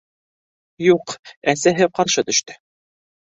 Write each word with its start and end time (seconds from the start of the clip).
Юҡ, 0.85 1.13
әсәһе 1.53 1.89
ҡаршы 2.01 2.25
төштө. 2.31 2.57